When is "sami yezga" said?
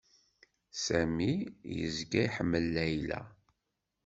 0.83-2.21